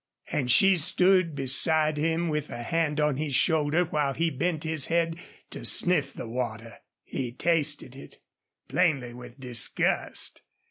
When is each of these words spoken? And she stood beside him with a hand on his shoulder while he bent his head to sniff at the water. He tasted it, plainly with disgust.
And 0.31 0.49
she 0.49 0.77
stood 0.77 1.35
beside 1.35 1.97
him 1.97 2.27
with 2.27 2.49
a 2.49 2.63
hand 2.63 2.99
on 2.99 3.17
his 3.17 3.35
shoulder 3.35 3.85
while 3.85 4.15
he 4.15 4.31
bent 4.31 4.63
his 4.63 4.87
head 4.87 5.19
to 5.51 5.63
sniff 5.63 6.09
at 6.13 6.17
the 6.17 6.27
water. 6.27 6.79
He 7.03 7.31
tasted 7.31 7.95
it, 7.95 8.17
plainly 8.67 9.13
with 9.13 9.39
disgust. 9.39 10.41